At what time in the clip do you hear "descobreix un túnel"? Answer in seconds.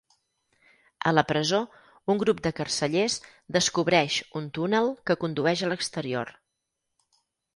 3.59-4.89